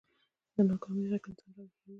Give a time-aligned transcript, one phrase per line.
[0.55, 1.89] د ناکامۍ غږ انسان راويښوي